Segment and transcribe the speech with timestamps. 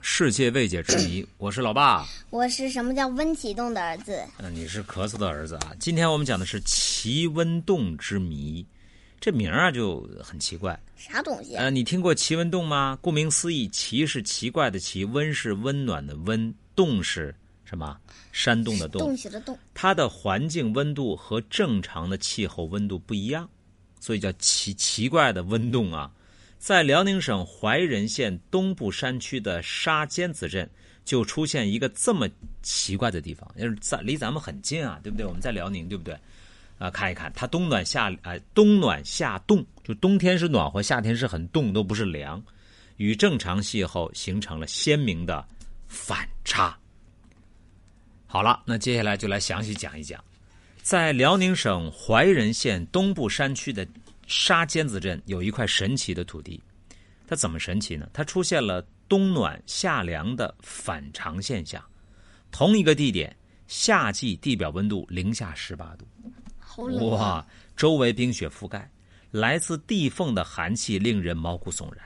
[0.00, 2.06] 世界未解之谜， 我是老爸。
[2.30, 4.22] 我是什么叫温启动的儿子？
[4.38, 5.72] 嗯，你是咳嗽的儿子啊。
[5.78, 8.64] 今天我们讲的是奇温洞之谜，
[9.20, 10.78] 这名儿啊就很奇怪。
[10.96, 11.56] 啥东西？
[11.56, 12.96] 呃，你听过奇温洞吗？
[13.02, 17.98] 顾名思义，奇是奇怪的奇，温是温暖的温，洞是什么？
[18.32, 19.00] 山洞的洞。
[19.00, 19.58] 洞穴的洞。
[19.74, 23.48] 它的环境温度和正常的气候温度不一样，
[24.00, 26.10] 所以叫奇奇怪的温洞啊。
[26.58, 30.68] 在辽宁省怀仁县东部山区的沙尖子镇，
[31.04, 32.28] 就出现一个这么
[32.62, 35.24] 奇怪的地方，就是在离咱们很近啊，对不对？
[35.24, 36.18] 我们在辽宁，对不对？
[36.78, 42.42] 啊，看一看，它冬暖夏啊，冬暖夏冻，就冬天是暖和，夏天是很冻，都不是凉，
[42.96, 45.46] 与正常气候形成了鲜明的
[45.86, 46.76] 反差。
[48.26, 50.22] 好了，那接下来就来详细讲一讲，
[50.82, 53.86] 在辽宁省怀仁县东部山区的。
[54.28, 56.62] 沙尖子镇有一块神奇的土地，
[57.26, 58.06] 它怎么神奇呢？
[58.12, 61.82] 它出现了冬暖夏凉的反常现象。
[62.50, 63.34] 同一个地点，
[63.66, 66.06] 夏季地表温度零下十八度，
[67.08, 68.90] 哇，周围冰雪覆盖，
[69.30, 72.04] 来自地缝的寒气令人毛骨悚然。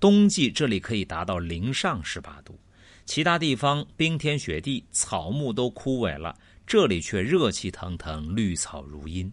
[0.00, 2.58] 冬季这里可以达到零上十八度，
[3.04, 9.32] 其他地方冰天雪地，草木都枯萎了，这里却热气腾腾，绿草如茵。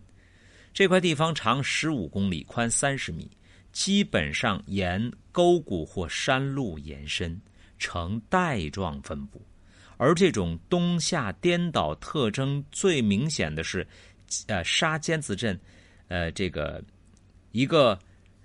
[0.78, 3.28] 这块地方长十五公里，宽三十米，
[3.72, 7.42] 基本上沿沟谷或山路延伸，
[7.80, 9.42] 呈带状分布。
[9.98, 13.88] 而这种冬夏颠倒特征最明显的是，
[14.45, 15.59] 呃，沙尖子镇，
[16.09, 16.80] 呃，这个
[17.53, 17.98] 一个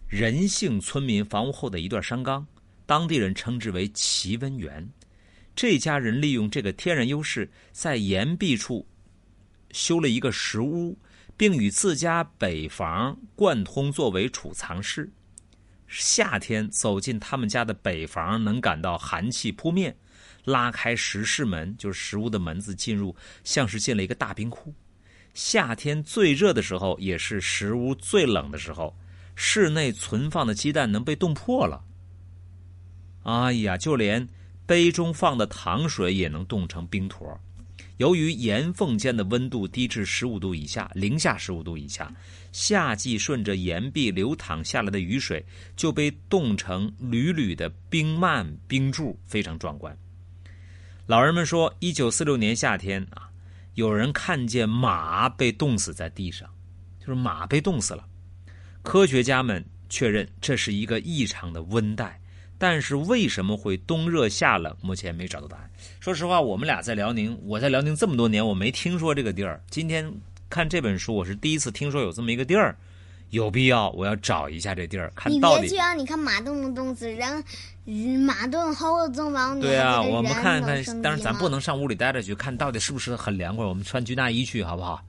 [0.09, 2.47] 人姓村民房屋后的一段山岗，
[2.87, 4.89] 当地人称之为奇温园。
[5.55, 8.89] 这家人利用这个天然优势，在岩壁处
[9.73, 10.97] 修了一个石屋。
[11.43, 15.11] 并与自家北房贯通，作为储藏室。
[15.89, 19.97] 夏天走进他们家的北房，能感到寒气扑面。
[20.45, 24.73] 拉开石室门，就是食物的门子，进入像是进了一个大冰库。
[25.35, 28.97] 夏天最热的时候，也是食物最冷的时候。
[29.35, 31.83] 室内存放的鸡蛋能被冻破了。
[33.25, 34.29] 哎呀，就连
[34.65, 37.37] 杯中放的糖水也能冻成冰坨。
[37.99, 42.13] 由于岩缝间的温度低至十五度以下，零下十五度以下，
[42.51, 45.45] 夏季顺着岩壁流淌下来的雨水
[45.77, 49.97] 就被冻成缕缕的冰幔冰柱，非常壮观。
[51.07, 53.29] 老人们说，一九四六年夏天啊，
[53.75, 56.49] 有人看见马被冻死在地上，
[56.99, 58.09] 就是马被冻死了。
[58.83, 62.22] 科学家们确认这是一个异常的温带。
[62.59, 64.77] 但是为什么会冬热夏冷？
[64.81, 65.71] 目前没找到答案。
[65.99, 69.61] 说实话，我们俩在辽宁，我在辽宁这么多年，我没听说这个地儿。
[69.69, 70.13] 今天
[70.49, 72.77] 看这本书，我是第一次听说有这么一个地儿，
[73.31, 75.63] 有必要我要找一下这地儿，看到底。
[75.63, 75.95] 你别去啊！
[75.95, 83.65] 你看马人，马炖猴子蒸王对啊，我们看看，但是咱不能上屋里待着去，看到底是不是很凉快。
[83.65, 85.05] 我们穿军大衣去，好不好？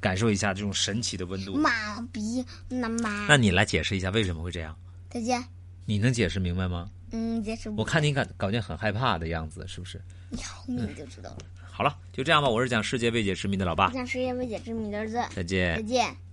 [0.00, 1.54] 感受一下这种神奇的温度。
[1.54, 3.26] 马鼻那马。
[3.28, 4.74] 那你来解释一下为什么会这样？
[5.10, 5.44] 再见。
[5.86, 6.90] 你能解释明白吗？
[7.12, 7.70] 嗯，解释。
[7.70, 10.02] 我看你感搞见很害怕的样子，是不是？
[10.28, 11.38] 你后面就知道了。
[11.70, 12.48] 好了，就这样吧。
[12.48, 13.90] 我是讲世界未解之谜的老爸。
[13.90, 15.22] 讲世界未解之谜的儿子。
[15.34, 15.76] 再见。
[15.76, 16.25] 再见。